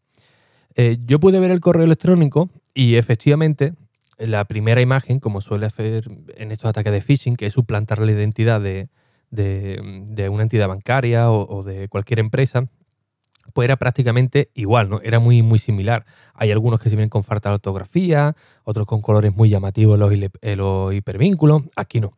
Eh, 0.75 0.97
yo 1.05 1.19
pude 1.19 1.39
ver 1.39 1.51
el 1.51 1.59
correo 1.59 1.83
electrónico 1.83 2.49
y 2.73 2.95
efectivamente 2.95 3.73
la 4.17 4.45
primera 4.45 4.81
imagen, 4.81 5.19
como 5.19 5.41
suele 5.41 5.65
hacer 5.65 6.09
en 6.35 6.51
estos 6.51 6.69
ataques 6.69 6.91
de 6.91 7.01
phishing, 7.01 7.35
que 7.35 7.47
es 7.47 7.53
suplantar 7.53 7.99
la 7.99 8.11
identidad 8.11 8.61
de, 8.61 8.89
una 9.31 10.43
entidad 10.43 10.67
bancaria 10.67 11.31
o, 11.31 11.63
de 11.63 11.87
cualquier 11.87 12.19
empresa, 12.19 12.67
pues 13.53 13.65
era 13.65 13.77
prácticamente 13.77 14.51
igual, 14.53 14.89
¿no? 14.89 15.01
Era 15.01 15.19
muy, 15.19 15.41
muy 15.41 15.59
similar. 15.59 16.05
Hay 16.33 16.51
algunos 16.51 16.79
que 16.79 16.89
se 16.89 16.95
vienen 16.95 17.09
con 17.09 17.23
falta 17.23 17.49
de 17.49 17.55
ortografía, 17.55 18.35
otros 18.63 18.85
con 18.85 19.01
colores 19.01 19.35
muy 19.35 19.49
llamativos 19.49 19.97
los, 19.97 20.11
los 20.41 20.93
hipervínculos. 20.93 21.63
Aquí 21.75 21.99
no. 21.99 22.17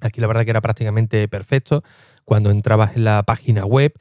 Aquí 0.00 0.20
la 0.20 0.26
verdad 0.26 0.44
que 0.44 0.50
era 0.50 0.60
prácticamente 0.60 1.26
perfecto. 1.28 1.82
Cuando 2.24 2.50
entrabas 2.50 2.96
en 2.96 3.04
la 3.04 3.22
página 3.24 3.64
web, 3.64 3.92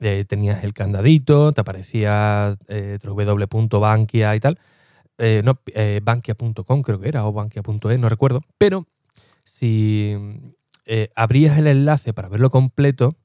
eh, 0.00 0.24
tenías 0.28 0.62
el 0.64 0.74
candadito, 0.74 1.52
te 1.52 1.60
aparecía 1.60 2.56
eh, 2.68 2.98
y 3.00 4.40
tal. 4.40 4.58
Eh, 5.18 5.42
no, 5.44 5.60
eh, 5.66 6.00
bankia.com 6.02 6.82
creo 6.82 6.98
que 6.98 7.08
era, 7.08 7.24
o 7.26 7.32
bankia.es, 7.32 7.98
no 7.98 8.08
recuerdo. 8.08 8.42
Pero 8.58 8.86
si 9.44 10.16
abrías 11.14 11.58
el 11.58 11.66
enlace 11.66 12.12
para 12.12 12.28
verlo 12.28 12.50
completo, 12.50 13.16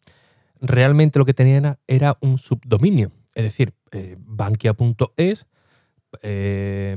realmente 0.62 1.20
lo 1.20 1.26
que 1.26 1.34
tenía 1.34 1.80
era 1.88 2.18
un 2.22 2.38
subdominio. 2.38 3.12
Es 3.36 3.44
decir, 3.44 3.74
bankia.es 4.18 5.46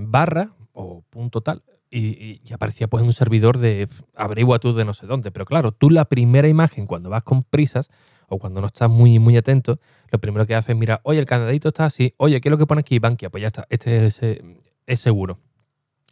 barra 0.00 0.52
o 0.72 1.02
punto 1.10 1.40
tal 1.40 1.62
y, 1.92 2.52
aparecía 2.52 2.88
pues 2.88 3.04
un 3.04 3.12
servidor 3.12 3.58
de 3.58 3.88
averigua 4.16 4.58
tú 4.58 4.72
de 4.72 4.84
no 4.84 4.94
sé 4.94 5.06
dónde. 5.06 5.30
Pero 5.30 5.44
claro, 5.44 5.72
tú 5.72 5.90
la 5.90 6.06
primera 6.06 6.48
imagen 6.48 6.86
cuando 6.86 7.10
vas 7.10 7.22
con 7.22 7.42
prisas 7.44 7.90
o 8.28 8.38
cuando 8.38 8.60
no 8.60 8.66
estás 8.68 8.90
muy, 8.90 9.18
muy 9.18 9.36
atento, 9.36 9.78
lo 10.10 10.18
primero 10.18 10.46
que 10.46 10.54
haces 10.54 10.70
es 10.70 10.76
mirar, 10.76 11.00
oye, 11.04 11.18
el 11.18 11.26
candadito 11.26 11.68
está 11.68 11.84
así, 11.84 12.14
oye, 12.16 12.40
¿qué 12.40 12.48
es 12.48 12.50
lo 12.50 12.56
que 12.56 12.66
pone 12.66 12.80
aquí? 12.80 12.98
Bankia, 12.98 13.28
pues 13.28 13.42
ya 13.42 13.48
está, 13.48 13.66
este 13.68 14.06
es, 14.86 15.00
seguro. 15.00 15.38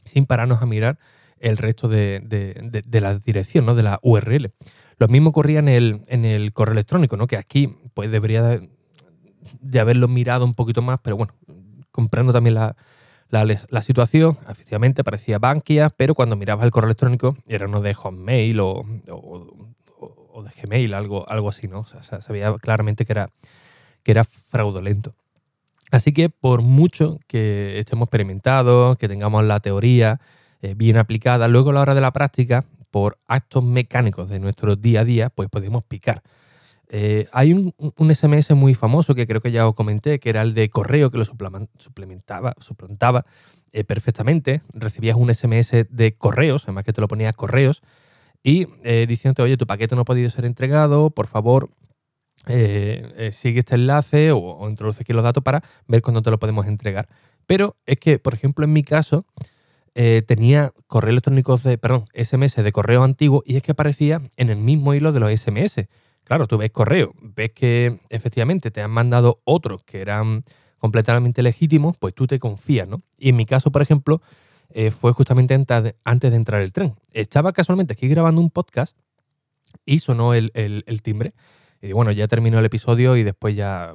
Sin 0.04 0.26
pararnos 0.26 0.60
a 0.60 0.66
mirar 0.66 0.98
el 1.40 1.56
resto 1.56 1.88
de, 1.88 2.20
de, 2.20 3.00
la 3.00 3.18
dirección, 3.18 3.66
¿no? 3.66 3.74
De 3.74 3.82
la 3.82 3.98
URL. 4.02 4.52
Lo 4.98 5.08
mismo 5.08 5.30
ocurría 5.30 5.58
en 5.58 5.68
el, 5.68 6.02
en 6.06 6.24
el 6.24 6.52
correo 6.52 6.72
electrónico, 6.72 7.16
¿no? 7.16 7.26
Que 7.26 7.36
aquí 7.36 7.74
pues 7.94 8.10
debería 8.10 8.60
de 9.60 9.80
haberlo 9.80 10.08
mirado 10.08 10.44
un 10.44 10.54
poquito 10.54 10.82
más, 10.82 11.00
pero 11.02 11.16
bueno, 11.16 11.34
comprando 11.90 12.32
también 12.32 12.54
la, 12.54 12.76
la, 13.30 13.82
situación, 13.82 14.38
efectivamente, 14.48 15.02
parecía 15.02 15.38
Bankia, 15.38 15.90
pero 15.90 16.14
cuando 16.14 16.36
mirabas 16.36 16.64
el 16.64 16.70
correo 16.70 16.88
electrónico 16.88 17.36
era 17.46 17.66
uno 17.66 17.80
de 17.80 17.94
Hotmail 17.94 18.60
o, 18.60 18.84
o, 19.08 20.42
de 20.42 20.50
Gmail, 20.62 20.94
algo, 20.94 21.28
algo 21.28 21.48
así, 21.48 21.68
¿no? 21.68 21.80
O 21.80 21.86
sea, 21.86 22.20
se 22.20 22.32
veía 22.32 22.54
claramente 22.60 23.04
que 23.04 23.12
era, 23.12 23.28
que 24.02 24.12
era 24.12 24.24
fraudulento. 24.24 25.14
Así 25.90 26.12
que 26.12 26.28
por 26.28 26.62
mucho 26.62 27.18
que 27.26 27.78
estemos 27.78 28.06
experimentados, 28.06 28.96
que 28.96 29.08
tengamos 29.08 29.44
la 29.44 29.60
teoría 29.60 30.20
eh, 30.62 30.74
bien 30.74 30.98
aplicada, 30.98 31.48
luego 31.48 31.70
a 31.70 31.72
la 31.72 31.80
hora 31.80 31.94
de 31.94 32.02
la 32.02 32.12
práctica, 32.12 32.66
por 32.90 33.18
actos 33.26 33.64
mecánicos 33.64 34.28
de 34.28 34.40
nuestro 34.40 34.76
día 34.76 35.00
a 35.00 35.04
día, 35.04 35.30
pues 35.30 35.48
podemos 35.48 35.84
picar. 35.84 36.22
Eh, 36.88 37.28
hay 37.32 37.52
un, 37.54 37.72
SMS 38.14 38.50
muy 38.50 38.74
famoso 38.74 39.14
que 39.14 39.26
creo 39.26 39.40
que 39.40 39.52
ya 39.52 39.66
os 39.66 39.74
comenté, 39.74 40.18
que 40.18 40.28
era 40.28 40.42
el 40.42 40.52
de 40.52 40.68
correo, 40.68 41.10
que 41.10 41.16
lo 41.16 41.24
suplementaba, 41.24 42.54
suplantaba 42.58 43.24
eh, 43.72 43.84
perfectamente. 43.84 44.60
Recibías 44.74 45.16
un 45.16 45.32
SMS 45.32 45.86
de 45.88 46.14
correos, 46.18 46.64
además 46.64 46.84
que 46.84 46.92
te 46.92 47.00
lo 47.00 47.08
ponías 47.08 47.34
correos, 47.34 47.80
y 48.42 48.66
diciéndote, 49.06 49.42
oye, 49.42 49.56
tu 49.56 49.66
paquete 49.66 49.94
no 49.94 50.02
ha 50.02 50.06
podido 50.06 50.28
ser 50.30 50.46
entregado, 50.46 51.10
por 51.10 51.26
favor, 51.26 51.70
sigue 52.46 53.58
este 53.58 53.74
enlace 53.74 54.32
o, 54.32 54.66
introduce 54.68 55.02
aquí 55.02 55.12
los 55.12 55.22
datos 55.22 55.42
para 55.44 55.62
ver 55.86 56.00
cuándo 56.00 56.22
te 56.22 56.30
lo 56.30 56.38
podemos 56.38 56.66
entregar. 56.66 57.06
Pero 57.46 57.76
es 57.84 57.98
que, 57.98 58.18
por 58.18 58.32
ejemplo, 58.32 58.64
en 58.64 58.72
mi 58.72 58.82
caso, 58.82 59.26
tenía 59.94 60.72
correo 60.86 61.10
electrónico 61.10 61.56
de, 61.58 61.76
perdón, 61.76 62.04
SMS 62.14 62.56
de 62.56 62.72
correo 62.72 63.02
antiguo 63.02 63.42
y 63.44 63.56
es 63.56 63.62
que 63.62 63.72
aparecía 63.72 64.22
en 64.36 64.50
el 64.50 64.56
mismo 64.56 64.94
hilo 64.94 65.12
de 65.12 65.20
los 65.20 65.32
SMS. 65.32 65.88
Claro, 66.24 66.46
tú 66.46 66.58
ves 66.58 66.70
correo, 66.70 67.12
ves 67.20 67.50
que 67.52 67.98
efectivamente 68.08 68.70
te 68.70 68.82
han 68.82 68.90
mandado 68.90 69.40
otros 69.44 69.82
que 69.82 70.00
eran 70.00 70.44
completamente 70.78 71.42
legítimos, 71.42 71.96
pues 71.96 72.14
tú 72.14 72.26
te 72.26 72.38
confías, 72.38 72.88
¿no? 72.88 73.02
Y 73.18 73.28
en 73.28 73.36
mi 73.36 73.46
caso, 73.46 73.70
por 73.70 73.82
ejemplo, 73.82 74.22
eh, 74.70 74.90
fue 74.90 75.12
justamente 75.12 75.54
antes 75.54 76.30
de 76.30 76.36
entrar 76.36 76.62
el 76.62 76.72
tren. 76.72 76.94
Estaba 77.12 77.52
casualmente 77.52 77.92
aquí 77.92 78.08
grabando 78.08 78.40
un 78.40 78.50
podcast 78.50 78.96
y 79.84 79.98
sonó 79.98 80.32
el, 80.32 80.52
timbre. 81.02 81.34
Y 81.82 81.92
bueno, 81.92 82.12
ya 82.12 82.28
terminó 82.28 82.58
el 82.58 82.64
episodio 82.64 83.16
y 83.16 83.22
después 83.22 83.56
ya 83.56 83.94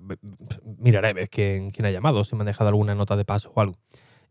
miraré 0.77 1.13
ves 1.13 1.29
quién 1.29 1.71
ha 1.83 1.91
llamado, 1.91 2.23
si 2.23 2.35
me 2.35 2.41
han 2.41 2.47
dejado 2.47 2.69
alguna 2.69 2.95
nota 2.95 3.15
de 3.15 3.25
paso 3.25 3.51
o 3.55 3.61
algo. 3.61 3.77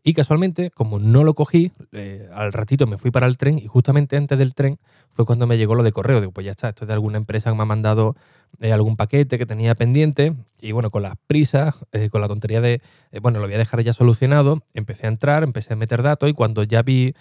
Y 0.07 0.13
casualmente, 0.13 0.69
como 0.69 0.99
no 0.99 1.23
lo 1.23 1.33
cogí, 1.33 1.71
eh, 1.91 2.29
al 2.31 2.53
ratito 2.53 2.85
me 2.85 2.99
fui 2.99 3.09
para 3.09 3.25
el 3.25 3.37
tren 3.37 3.57
y 3.57 3.65
justamente 3.65 4.15
antes 4.15 4.37
del 4.37 4.53
tren 4.53 4.77
fue 5.09 5.25
cuando 5.25 5.47
me 5.47 5.57
llegó 5.57 5.73
lo 5.73 5.81
de 5.81 5.91
correo. 5.91 6.19
Digo, 6.19 6.31
pues 6.31 6.45
ya 6.45 6.51
está, 6.51 6.69
esto 6.69 6.83
es 6.83 6.87
de 6.87 6.93
alguna 6.93 7.17
empresa 7.17 7.49
que 7.49 7.55
me 7.55 7.63
ha 7.63 7.65
mandado 7.65 8.15
eh, 8.61 8.71
algún 8.71 8.97
paquete 8.97 9.39
que 9.39 9.47
tenía 9.47 9.73
pendiente. 9.73 10.35
Y 10.61 10.73
bueno, 10.73 10.91
con 10.91 11.01
las 11.01 11.15
prisas, 11.25 11.73
eh, 11.91 12.11
con 12.11 12.21
la 12.21 12.27
tontería 12.27 12.61
de, 12.61 12.81
bueno, 13.19 13.39
lo 13.39 13.47
voy 13.47 13.55
a 13.55 13.57
dejar 13.57 13.81
ya 13.81 13.93
solucionado, 13.93 14.61
empecé 14.75 15.07
a 15.07 15.09
entrar, 15.09 15.41
empecé 15.41 15.73
a 15.73 15.75
meter 15.75 16.03
datos 16.03 16.29
y 16.29 16.33
cuando 16.33 16.61
ya 16.61 16.83
vi, 16.83 17.15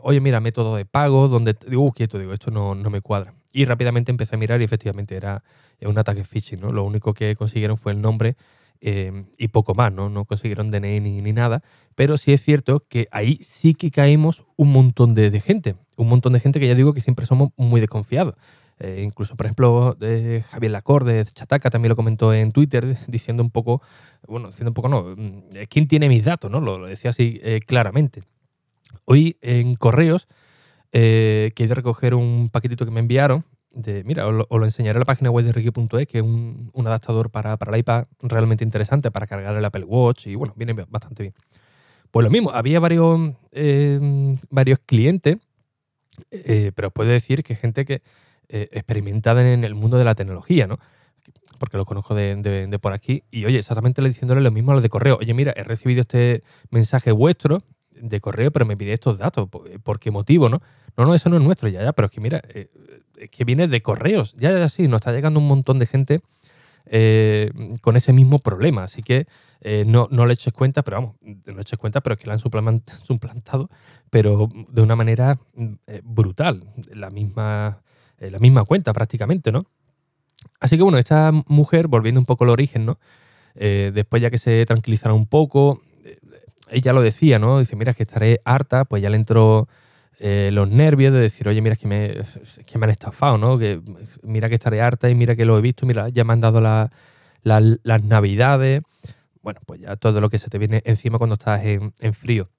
oye, 0.00 0.20
mira, 0.20 0.38
método 0.38 0.76
de 0.76 0.84
pago, 0.84 1.26
donde, 1.26 1.56
digo, 1.66 1.82
uh, 1.82 1.90
quieto, 1.90 2.16
digo, 2.20 2.32
esto 2.32 2.52
no, 2.52 2.76
no 2.76 2.90
me 2.90 3.00
cuadra. 3.00 3.34
Y 3.52 3.64
rápidamente 3.64 4.12
empecé 4.12 4.36
a 4.36 4.38
mirar 4.38 4.60
y 4.60 4.64
efectivamente 4.64 5.16
era 5.16 5.42
un 5.82 5.98
ataque 5.98 6.22
phishing, 6.22 6.60
¿no? 6.60 6.70
Lo 6.70 6.84
único 6.84 7.12
que 7.12 7.34
consiguieron 7.34 7.76
fue 7.76 7.90
el 7.90 8.00
nombre 8.00 8.36
Em, 8.82 9.26
y 9.36 9.48
poco 9.48 9.74
más, 9.74 9.92
¿no? 9.92 10.08
No 10.08 10.24
consiguieron 10.24 10.70
DNI 10.70 11.00
ni, 11.00 11.32
nada, 11.32 11.62
pero 11.94 12.16
sí 12.16 12.32
es 12.32 12.42
cierto 12.42 12.86
que 12.88 13.08
ahí 13.10 13.38
sí 13.42 13.74
que 13.74 13.90
caímos 13.90 14.46
un 14.56 14.72
montón 14.72 15.12
de, 15.12 15.38
gente, 15.42 15.74
un 15.98 16.08
montón 16.08 16.32
de 16.32 16.40
gente 16.40 16.58
que 16.58 16.66
ya 16.66 16.74
digo 16.74 16.94
que 16.94 17.02
siempre 17.02 17.26
somos 17.26 17.50
muy 17.58 17.82
desconfiados. 17.82 18.36
Eh, 18.78 19.02
incluso, 19.04 19.36
por 19.36 19.44
ejemplo, 19.44 19.98
eh, 20.00 20.42
Javier 20.48 20.72
Lacorde 20.72 21.12
de 21.12 21.26
Chataca 21.26 21.68
también 21.68 21.90
lo 21.90 21.96
comentó 21.96 22.32
en 22.32 22.52
Twitter 22.52 22.96
diciendo 23.06 23.42
un 23.42 23.50
poco, 23.50 23.82
bueno, 24.26 24.48
diciendo 24.48 24.70
un 24.70 24.74
poco, 24.74 24.88
no, 24.88 25.14
mm, 25.14 25.66
¿quién 25.68 25.86
tiene 25.86 26.08
mis 26.08 26.24
datos? 26.24 26.50
¿no? 26.50 26.60
Lo, 26.60 26.86
decía 26.86 27.10
así 27.10 27.38
eh, 27.42 27.60
claramente. 27.60 28.22
Hoy 29.04 29.36
en 29.42 29.74
correos 29.74 30.26
eh, 30.92 31.52
quería 31.54 31.74
recoger 31.74 32.14
un 32.14 32.48
paquetito 32.50 32.86
que 32.86 32.90
me 32.92 33.00
enviaron 33.00 33.44
mira, 34.04 34.26
os 34.26 34.46
lo, 34.50 34.64
enseñaré 34.64 34.96
en 34.96 35.00
la 35.00 35.04
página 35.04 35.30
web 35.30 35.44
de 35.44 35.52
Ricky.es, 35.52 36.06
que 36.06 36.18
es 36.18 36.24
un, 36.24 36.70
adaptador 36.86 37.30
para, 37.30 37.56
para, 37.56 37.72
el 37.72 37.80
iPad 37.80 38.06
realmente 38.20 38.64
interesante 38.64 39.10
para 39.10 39.26
cargar 39.26 39.56
el 39.56 39.64
Apple 39.64 39.84
Watch 39.84 40.26
y 40.26 40.34
bueno, 40.34 40.54
viene 40.56 40.72
bastante 40.88 41.22
bien. 41.22 41.34
Pues 42.10 42.24
lo 42.24 42.30
mismo, 42.30 42.50
había 42.50 42.80
varios, 42.80 43.34
em, 43.52 44.36
varios 44.50 44.80
clientes, 44.80 45.38
eh, 46.30 46.72
pero 46.74 46.90
puedo 46.90 47.10
decir 47.10 47.44
que 47.44 47.54
gente 47.54 47.84
que 47.84 48.02
eh, 48.48 48.68
experimentada 48.72 49.48
en 49.48 49.62
el 49.62 49.76
mundo 49.76 49.96
de 49.96 50.04
la 50.04 50.16
tecnología, 50.16 50.66
¿no? 50.66 50.78
Porque 51.58 51.76
lo 51.76 51.84
conozco 51.84 52.14
de, 52.14 52.78
por 52.80 52.92
aquí. 52.92 53.22
Y 53.30 53.44
oye, 53.44 53.58
exactamente 53.58 54.02
le 54.02 54.08
diciéndole 54.08 54.40
lo 54.40 54.50
mismo 54.50 54.72
a 54.72 54.74
los 54.74 54.82
de 54.82 54.88
correo. 54.88 55.18
Oye, 55.20 55.34
mira, 55.34 55.52
he 55.54 55.62
recibido 55.62 56.00
este 56.00 56.42
mensaje 56.70 57.12
vuestro 57.12 57.62
de 58.00 58.20
correo, 58.20 58.50
pero 58.50 58.66
me 58.66 58.76
pide 58.76 58.92
estos 58.92 59.18
datos. 59.18 59.48
¿Por, 59.48 60.00
qué 60.00 60.10
motivo, 60.10 60.48
no? 60.48 60.60
No, 60.96 61.04
no, 61.04 61.14
eso 61.14 61.28
no 61.28 61.36
es 61.36 61.42
nuestro, 61.42 61.68
ya, 61.68 61.82
ya, 61.82 61.92
pero 61.92 62.06
es 62.06 62.12
que 62.12 62.20
mira, 62.20 62.42
eh, 62.48 62.68
que 63.30 63.44
viene 63.44 63.68
de 63.68 63.80
correos. 63.80 64.34
Ya, 64.38 64.52
ya 64.52 64.68
sí, 64.68 64.88
nos 64.88 64.98
está 64.98 65.12
llegando 65.12 65.40
un 65.40 65.46
montón 65.46 65.78
de 65.78 65.86
gente 65.86 66.20
eh, 66.86 67.50
con 67.80 67.96
ese 67.96 68.12
mismo 68.12 68.38
problema. 68.38 68.84
Así 68.84 69.02
que 69.02 69.26
eh, 69.60 69.84
no, 69.86 70.08
no 70.10 70.26
le 70.26 70.34
eches 70.34 70.52
cuenta, 70.52 70.82
pero 70.82 70.96
vamos, 70.98 71.16
no 71.20 71.54
le 71.54 71.60
eches 71.60 71.78
cuenta, 71.78 72.00
pero 72.00 72.14
es 72.14 72.20
que 72.20 72.26
la 72.26 72.34
han 72.34 72.40
suplantado, 73.04 73.70
pero 74.10 74.48
de 74.68 74.82
una 74.82 74.96
manera 74.96 75.38
brutal. 76.02 76.64
La 76.92 77.10
misma, 77.10 77.82
la 78.18 78.38
misma 78.38 78.64
cuenta 78.64 78.92
prácticamente, 78.92 79.52
¿no? 79.52 79.64
Así 80.58 80.76
que 80.76 80.82
bueno, 80.82 80.98
esta 80.98 81.32
mujer, 81.46 81.86
volviendo 81.86 82.18
un 82.18 82.26
poco 82.26 82.44
al 82.44 82.50
origen, 82.50 82.86
¿no? 82.86 82.98
después 83.52 84.22
ya 84.22 84.30
que 84.30 84.38
se 84.38 84.64
tranquilizara 84.64 85.12
un 85.12 85.26
poco, 85.26 85.82
ella 86.70 86.92
lo 86.92 87.02
decía, 87.02 87.38
¿no? 87.38 87.58
Dice, 87.58 87.76
mira, 87.76 87.94
que 87.94 88.02
estaré 88.02 88.40
harta, 88.44 88.84
pues 88.84 89.02
ya 89.02 89.10
le 89.10 89.16
entró 89.16 89.68
eh, 90.22 90.50
los 90.52 90.68
nervios 90.68 91.14
de 91.14 91.20
decir, 91.20 91.48
oye, 91.48 91.62
mira, 91.62 91.76
que 91.76 91.86
me, 91.86 92.14
que 92.66 92.78
me 92.78 92.84
han 92.84 92.90
estafado, 92.90 93.38
¿no? 93.38 93.58
Que 93.58 93.80
mira 94.22 94.50
que 94.50 94.54
estaré 94.54 94.82
harta 94.82 95.08
y 95.08 95.14
mira 95.14 95.34
que 95.34 95.46
lo 95.46 95.56
he 95.56 95.62
visto, 95.62 95.86
mira, 95.86 96.10
ya 96.10 96.24
me 96.24 96.34
han 96.34 96.40
dado 96.40 96.60
las 96.60 98.04
navidades. 98.04 98.82
Bueno, 99.42 99.60
pues 99.64 99.80
ya 99.80 99.96
todo 99.96 100.20
lo 100.20 100.28
que 100.28 100.36
se 100.36 100.50
te 100.50 100.58
viene 100.58 100.82
encima 100.84 101.16
cuando 101.16 101.34
estás 101.34 101.62
en, 101.64 102.14
frío. 102.14 102.50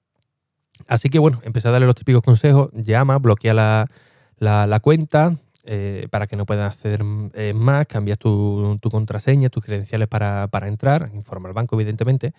Así 0.88 1.08
que 1.08 1.20
bueno, 1.20 1.40
empecé 1.44 1.68
a 1.68 1.70
darle 1.70 1.86
los 1.86 1.94
típicos 1.94 2.24
consejos. 2.24 2.70
Llama, 2.72 3.18
bloquea 3.18 3.54
la, 3.54 4.80
cuenta 4.80 5.36
eh, 5.62 6.08
para 6.10 6.26
que 6.26 6.34
no 6.34 6.46
puedan 6.46 6.66
acceder 6.66 7.04
eh, 7.34 7.52
más. 7.54 7.86
Cambias 7.86 8.18
tu, 8.18 8.76
contraseña, 8.90 9.50
tus 9.50 9.64
credenciales 9.64 10.08
para, 10.08 10.48
para, 10.48 10.66
entrar. 10.66 11.10
Informa 11.14 11.48
al 11.48 11.54
banco, 11.54 11.76
evidentemente. 11.76 12.32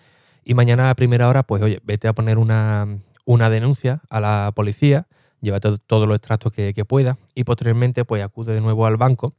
Y 0.44 0.54
mañana 0.54 0.90
a 0.90 0.94
primera 0.94 1.28
hora, 1.28 1.42
pues 1.42 1.62
oye, 1.62 1.80
vete 1.84 2.08
a 2.08 2.12
poner 2.12 2.38
una, 2.38 2.86
una 3.24 3.50
denuncia 3.50 4.02
a 4.10 4.20
la 4.20 4.52
policía, 4.54 5.06
llévate 5.40 5.78
todos 5.86 6.06
los 6.06 6.16
extractos 6.16 6.52
que, 6.52 6.74
que 6.74 6.84
pueda 6.84 7.18
y 7.34 7.44
posteriormente 7.44 8.04
pues 8.04 8.22
acude 8.22 8.54
de 8.54 8.60
nuevo 8.60 8.86
al 8.86 8.96
banco 8.96 9.34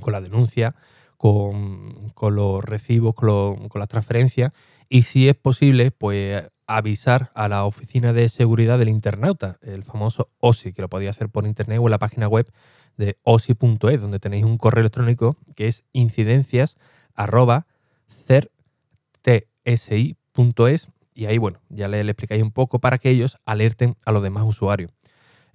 con 0.00 0.12
la 0.12 0.20
denuncia, 0.20 0.74
con, 1.16 2.12
los 2.20 2.64
recibos, 2.64 3.14
con, 3.14 3.68
las 3.74 3.88
transferencias 3.88 4.52
y 4.88 5.02
si 5.02 5.28
es 5.28 5.34
posible 5.34 5.90
pues 5.90 6.44
avisar 6.66 7.30
a 7.34 7.48
la 7.48 7.64
oficina 7.64 8.12
de 8.12 8.28
seguridad 8.28 8.78
del 8.78 8.88
internauta, 8.88 9.58
el 9.62 9.84
famoso 9.84 10.30
OSI, 10.40 10.72
que 10.72 10.82
lo 10.82 10.88
podía 10.88 11.10
hacer 11.10 11.28
por 11.28 11.46
internet 11.46 11.78
o 11.80 11.86
en 11.86 11.90
la 11.90 11.98
página 11.98 12.28
web 12.28 12.50
de 12.96 13.18
osi.es, 13.22 14.00
donde 14.00 14.18
tenéis 14.18 14.44
un 14.44 14.58
correo 14.58 14.80
electrónico 14.80 15.36
que 15.54 15.68
es 15.68 15.84
incidencias 15.92 16.76
y 21.16 21.24
ahí, 21.24 21.38
bueno, 21.38 21.60
ya 21.70 21.88
le, 21.88 22.00
explicáis 22.02 22.42
un 22.42 22.52
poco 22.52 22.78
para 22.78 22.98
que 22.98 23.08
ellos 23.08 23.38
alerten 23.46 23.96
a 24.04 24.12
los 24.12 24.22
demás 24.22 24.44
usuarios. 24.46 24.92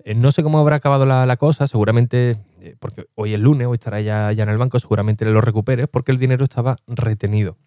Eh, 0.04 0.16
no 0.16 0.32
sé 0.32 0.42
cómo 0.42 0.58
habrá 0.58 0.78
acabado 0.78 1.06
la, 1.06 1.38
cosa, 1.38 1.68
seguramente, 1.68 2.40
eh, 2.60 2.76
porque 2.80 3.06
hoy 3.14 3.36
es 3.36 3.40
lunes, 3.40 3.68
hoy 3.68 3.76
estará 3.76 4.02
ya, 4.02 4.32
ya 4.32 4.44
en 4.44 4.50
el 4.50 4.58
banco, 4.58 4.80
seguramente 4.80 5.24
lo 5.26 5.40
recupere 5.40 5.88
porque 5.88 6.12
el 6.12 6.18
dinero 6.18 6.44
estaba 6.44 6.78
retenido. 6.88 7.58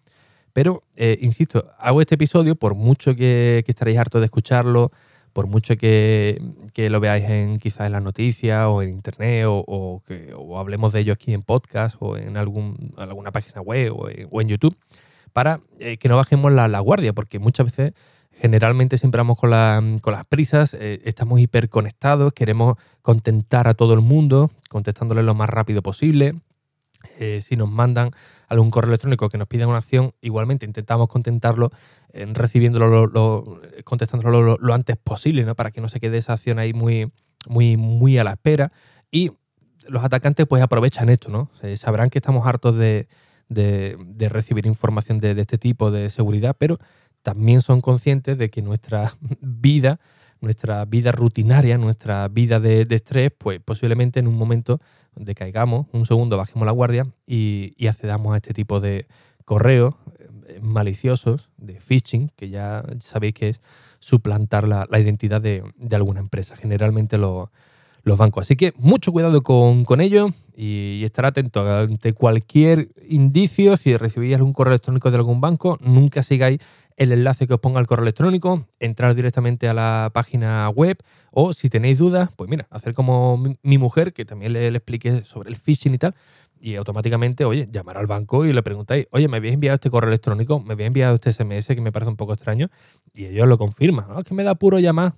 Pero, 0.51 0.83
eh, 0.97 1.17
insisto, 1.21 1.71
hago 1.79 2.01
este 2.01 2.15
episodio 2.15 2.55
por 2.55 2.75
mucho 2.75 3.15
que, 3.15 3.63
estaréis 3.65 3.97
hartos 3.97 4.19
de 4.19 4.25
escucharlo, 4.25 4.91
por 5.31 5.47
mucho 5.47 5.77
que, 5.77 6.41
lo 6.75 6.99
veáis 6.99 7.29
en 7.29 7.59
quizás 7.59 7.87
en 7.87 7.93
las 7.93 8.03
noticias 8.03 8.65
o 8.67 8.81
en 8.81 8.89
internet 8.89 9.45
o, 9.47 10.03
que 10.05 10.33
hablemos 10.57 10.91
de 10.91 10.99
ello 10.99 11.13
aquí 11.13 11.33
en 11.33 11.43
podcast 11.43 11.95
o 11.99 12.17
en 12.17 12.35
algún, 12.35 12.93
alguna 12.97 13.31
página 13.31 13.61
web 13.61 13.93
o 13.95 14.41
en 14.41 14.47
YouTube 14.49 14.77
para 15.35 15.59
eh, 15.79 15.97
que 15.97 16.07
no 16.07 16.15
bajemos 16.15 16.53
la, 16.53 16.79
guardia, 16.79 17.11
porque 17.11 17.39
muchas 17.39 17.65
veces, 17.65 17.93
generalmente 18.31 18.97
siempre 18.97 19.19
vamos 19.19 19.37
con, 19.37 19.49
las 19.49 20.25
prisas, 20.29 20.73
eh, 20.73 21.01
estamos 21.03 21.41
hiperconectados, 21.41 22.31
queremos 22.31 22.77
contentar 23.01 23.67
a 23.67 23.73
todo 23.73 23.93
el 23.95 23.99
mundo, 23.99 24.49
contestándole 24.69 25.23
lo 25.23 25.35
más 25.35 25.49
rápido 25.49 25.81
posible. 25.81 26.35
Eh, 27.19 27.41
si 27.43 27.57
nos 27.57 27.69
mandan 27.69 28.11
algún 28.47 28.71
correo 28.71 28.91
electrónico 28.91 29.27
que 29.27 29.37
nos 29.37 29.49
piden 29.49 29.67
una 29.67 29.79
acción, 29.79 30.13
igualmente 30.21 30.65
intentamos 30.65 31.09
contentarlo 31.09 31.69
recibiéndolo, 32.13 33.07
lo, 33.07 33.59
contestándolo 33.83 34.57
lo, 34.57 34.73
antes 34.73 34.95
posible, 34.95 35.43
¿no? 35.43 35.53
para 35.53 35.71
que 35.71 35.81
no 35.81 35.89
se 35.89 35.99
quede 35.99 36.17
esa 36.17 36.31
acción 36.31 36.59
ahí 36.59 36.71
muy, 36.71 37.11
muy, 37.49 37.75
muy 37.75 38.17
a 38.17 38.23
la 38.23 38.31
espera. 38.31 38.71
Y 39.11 39.33
los 39.85 40.01
atacantes 40.01 40.47
pues 40.47 40.63
aprovechan 40.63 41.09
esto, 41.09 41.27
¿no? 41.27 41.49
sabrán 41.75 42.09
que 42.09 42.19
estamos 42.19 42.47
hartos 42.47 42.77
de, 42.77 43.09
de, 43.49 43.97
recibir 44.29 44.65
información 44.65 45.19
de, 45.19 45.31
este 45.39 45.57
tipo 45.57 45.91
de 45.91 46.09
seguridad, 46.09 46.55
pero 46.57 46.79
también 47.21 47.61
son 47.61 47.81
conscientes 47.81 48.37
de 48.37 48.49
que 48.49 48.61
nuestra 48.61 49.15
vida, 49.41 49.99
nuestra 50.41 50.85
vida 50.85 51.11
rutinaria, 51.11 51.77
nuestra 51.77 52.27
vida 52.27 52.59
de, 52.59 52.87
estrés, 52.89 53.31
pues 53.37 53.59
posiblemente 53.59 54.19
en 54.19 54.27
un 54.27 54.37
momento 54.37 54.79
decaigamos, 55.15 55.87
un 55.93 56.05
segundo 56.05 56.37
bajemos 56.37 56.65
la 56.65 56.71
guardia 56.71 57.07
y, 57.25 57.73
accedamos 57.87 58.33
a 58.33 58.37
este 58.37 58.53
tipo 58.53 58.79
de 58.79 59.07
correos 59.45 59.95
eh, 60.47 60.59
maliciosos, 60.61 61.49
de 61.57 61.79
phishing, 61.79 62.29
que 62.35 62.49
ya 62.49 62.83
sabéis 62.99 63.33
que 63.33 63.49
es 63.49 63.61
suplantar 63.99 64.67
la, 64.67 64.87
identidad 64.99 65.41
de, 65.41 65.63
alguna 65.91 66.19
empresa. 66.19 66.55
Generalmente 66.55 67.17
lo, 67.17 67.51
los 68.05 68.17
bancos. 68.17 68.43
Así 68.43 68.55
que 68.55 68.73
mucho 68.77 69.11
cuidado 69.11 69.41
con, 69.43 69.99
ello 69.99 70.29
y, 70.55 71.03
estar 71.03 71.25
atento 71.25 71.69
ante 71.69 72.13
cualquier 72.13 72.89
indicio. 73.07 73.77
Si 73.77 73.95
recibís 73.97 74.35
algún 74.35 74.53
correo 74.53 74.73
electrónico 74.73 75.11
de 75.11 75.17
algún 75.17 75.41
banco, 75.41 75.77
nunca 75.81 76.23
sigáis 76.23 76.59
el 76.97 77.11
enlace 77.11 77.45
que 77.45 77.53
os 77.53 77.59
ponga 77.59 77.79
el 77.79 77.87
correo 77.87 78.03
electrónico, 78.03 78.65
entrar 78.79 79.15
directamente 79.15 79.67
a 79.67 79.73
la 79.73 80.11
página 80.13 80.69
web 80.69 80.97
o 81.31 81.51
si 81.51 81.69
tenéis 81.69 81.97
dudas, 81.97 82.29
pues 82.37 82.49
mira, 82.49 82.67
hacer 82.69 82.93
como 82.93 83.37
mi, 83.61 83.77
mujer, 83.77 84.13
que 84.13 84.23
también 84.23 84.53
le, 84.53 84.67
expliqué 84.67 85.25
sobre 85.25 85.49
el 85.49 85.57
phishing 85.57 85.93
y 85.93 85.97
tal, 85.97 86.15
y 86.61 86.75
automáticamente, 86.75 87.43
oye, 87.43 87.67
llamar 87.69 87.97
al 87.97 88.07
banco 88.07 88.45
y 88.45 88.53
le 88.53 88.63
preguntáis, 88.63 89.07
oye, 89.11 89.27
me 89.27 89.37
habéis 89.37 89.55
enviado 89.55 89.75
este 89.75 89.89
correo 89.89 90.07
electrónico, 90.07 90.61
me 90.61 90.73
habéis 90.73 90.87
enviado 90.87 91.15
este 91.15 91.33
SMS 91.33 91.67
que 91.67 91.81
me 91.81 91.91
parece 91.91 92.09
un 92.09 92.15
poco 92.15 92.31
extraño, 92.31 92.69
y 93.13 93.25
ellos 93.25 93.45
lo 93.45 93.57
confirman. 93.57 94.05
Es 94.17 94.23
que 94.23 94.33
me 94.33 94.43
da 94.43 94.55
puro 94.55 94.79
llamar 94.79 95.15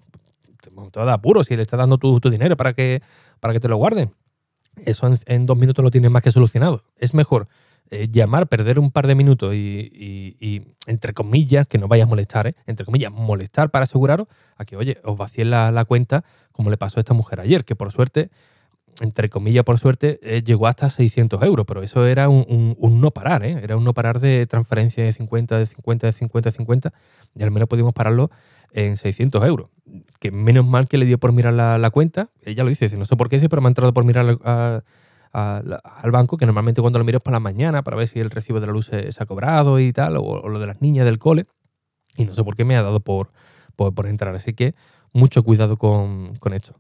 te, 0.92 1.00
da 1.00 1.14
apuro 1.14 1.44
si 1.44 1.56
le 1.56 1.62
estás 1.62 1.78
dando 1.78 1.98
tu, 1.98 2.20
dinero 2.20 2.58
para 2.58 2.74
que, 2.74 3.02
para 3.40 3.54
que 3.54 3.60
te 3.60 3.68
lo 3.68 3.78
guarden. 3.78 4.12
Eso 4.86 5.10
en, 5.26 5.46
dos 5.46 5.58
minutos 5.58 5.84
lo 5.84 5.92
tienes 5.92 6.12
más 6.12 6.22
que 6.22 6.32
solucionado. 6.32 6.84
Es 6.98 7.14
mejor 7.14 7.48
eh, 7.90 8.08
llamar, 8.12 8.48
perder 8.48 8.80
un 8.80 8.92
par 8.92 9.08
de 9.08 9.16
minutos 9.16 9.54
y, 9.54 10.64
entre 10.86 11.14
comillas, 11.14 11.68
que 11.68 11.78
no 11.78 11.88
vayas 11.88 12.08
a 12.08 12.10
molestar, 12.10 12.48
¿eh? 12.48 12.56
entre 12.66 12.86
comillas, 12.86 13.12
molestar 13.12 13.70
para 13.70 13.84
aseguraros 13.84 14.28
a 14.58 14.66
que, 14.66 14.76
oye, 14.76 15.00
os 15.04 15.18
vacíen 15.18 15.50
la, 15.50 15.72
la, 15.72 15.86
cuenta 15.86 16.24
como 16.52 16.70
le 16.70 16.78
pasó 16.78 17.00
a 17.00 17.02
esta 17.02 17.14
mujer 17.14 17.40
ayer, 17.40 17.66
que 17.66 17.76
por 17.76 17.92
suerte 17.92 18.30
entre 19.00 19.30
comillas, 19.30 19.64
por 19.64 19.78
suerte, 19.78 20.20
eh, 20.24 20.44
llegó 20.44 20.68
hasta 20.68 20.90
600 20.90 21.42
euros, 21.44 21.66
pero 21.68 21.84
eso 21.84 22.06
era 22.06 22.30
un, 22.30 22.76
no 22.80 23.12
parar, 23.12 23.44
¿eh? 23.44 23.60
Era 23.62 23.78
un 23.78 23.84
no 23.84 23.94
parar 23.94 24.20
de 24.20 24.46
transferencia 24.48 25.04
de 25.04 25.14
50, 25.14 25.60
de 25.60 25.66
50, 25.66 26.08
de 26.08 26.14
50, 26.14 26.50
de 26.50 26.58
50, 26.58 26.94
y 27.36 27.44
al 27.44 27.52
menos 27.52 27.70
pudimos 27.70 27.94
pararlo 27.94 28.32
en 28.72 28.98
600 28.98 29.44
euros. 29.46 29.70
Que 30.20 30.32
menos 30.32 30.66
mal 30.66 30.88
que 30.88 30.98
le 30.98 31.06
dio 31.06 31.18
por 31.18 31.32
mirar 31.32 31.54
la, 31.54 31.90
cuenta, 31.92 32.30
ella 32.42 32.64
lo 32.64 32.70
dice, 32.70 32.86
dice, 32.86 32.98
no 32.98 33.06
sé 33.06 33.16
por 33.16 33.30
qué, 33.30 33.40
pero 33.50 33.62
me 33.62 33.68
ha 33.68 33.70
entrado 33.70 33.94
por 33.94 34.04
mirar 34.04 34.40
al 35.32 36.12
banco, 36.12 36.38
que 36.38 36.46
normalmente 36.46 36.82
cuando 36.82 37.00
lo 37.00 37.06
miro 37.06 37.18
es 37.18 37.24
por 37.24 37.34
la 37.34 37.40
mañana 37.40 37.84
para 37.84 37.98
ver 37.98 38.08
si 38.08 38.20
el 38.20 38.30
recibo 38.30 38.60
de 38.60 38.68
la 38.68 38.74
luz 38.74 38.88
se, 38.88 39.12
ha 39.18 39.26
cobrado 39.26 39.80
y 39.80 39.94
tal, 39.94 40.18
o, 40.18 40.50
lo 40.50 40.60
de 40.60 40.68
las 40.68 40.82
niñas 40.82 41.06
del 41.06 41.20
cole, 41.20 41.46
y 42.16 42.26
no 42.26 42.34
sé 42.34 42.44
por 42.44 42.56
qué 42.56 42.66
me 42.66 42.76
ha 42.76 42.82
dado 42.82 43.00
por, 43.00 43.32
entrar. 44.06 44.36
Así 44.36 44.54
que 44.54 44.76
mucho 45.14 45.44
cuidado 45.44 45.78
con 45.78 46.54
esto. 46.54 46.76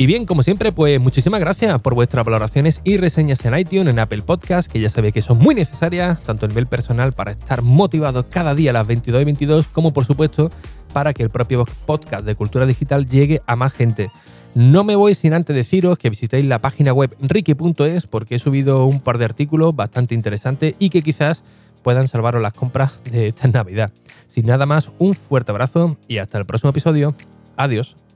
Y 0.00 0.06
bien, 0.06 0.26
como 0.26 0.44
siempre, 0.44 0.70
pues 0.70 1.00
muchísimas 1.00 1.40
gracias 1.40 1.80
por 1.80 1.94
vuestras 1.94 2.24
valoraciones 2.24 2.80
y 2.84 2.98
reseñas 2.98 3.44
en 3.44 3.58
iTunes, 3.58 3.92
en 3.92 3.98
Apple 3.98 4.22
Podcast, 4.22 4.70
que 4.70 4.78
ya 4.78 4.88
sabéis 4.88 5.12
que 5.12 5.22
son 5.22 5.38
muy 5.38 5.56
necesarias, 5.56 6.22
tanto 6.22 6.46
a 6.46 6.48
nivel 6.48 6.68
personal 6.68 7.12
para 7.12 7.32
estar 7.32 7.62
motivado 7.62 8.28
cada 8.28 8.54
día 8.54 8.70
a 8.70 8.74
las 8.74 8.86
22 8.86 9.22
y 9.22 9.24
22, 9.24 9.66
como 9.66 9.92
por 9.92 10.04
supuesto 10.04 10.50
para 10.92 11.12
que 11.12 11.24
el 11.24 11.30
propio 11.30 11.66
podcast 11.84 12.24
de 12.24 12.36
Cultura 12.36 12.64
Digital 12.64 13.08
llegue 13.08 13.42
a 13.46 13.56
más 13.56 13.72
gente. 13.72 14.12
No 14.54 14.84
me 14.84 14.94
voy 14.94 15.14
sin 15.14 15.34
antes 15.34 15.54
deciros 15.54 15.98
que 15.98 16.10
visitéis 16.10 16.46
la 16.46 16.60
página 16.60 16.92
web 16.92 17.16
ricky.es 17.20 18.06
porque 18.06 18.36
he 18.36 18.38
subido 18.38 18.86
un 18.86 19.00
par 19.00 19.18
de 19.18 19.24
artículos 19.24 19.74
bastante 19.74 20.14
interesantes 20.14 20.76
y 20.78 20.90
que 20.90 21.02
quizás 21.02 21.42
puedan 21.82 22.06
salvaros 22.06 22.40
las 22.40 22.52
compras 22.52 23.00
de 23.10 23.26
esta 23.26 23.48
Navidad. 23.48 23.92
Sin 24.28 24.46
nada 24.46 24.64
más, 24.64 24.90
un 24.98 25.14
fuerte 25.14 25.50
abrazo 25.50 25.96
y 26.06 26.18
hasta 26.18 26.38
el 26.38 26.44
próximo 26.44 26.70
episodio. 26.70 27.16
Adiós. 27.56 28.07